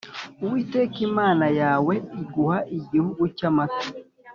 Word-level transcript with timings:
Uwiteka 0.43 0.97
imana 1.09 1.45
yawe 1.61 1.93
iguha 2.21 2.59
igihugu 2.77 3.23
cy 3.37 3.43
amata 3.49 3.87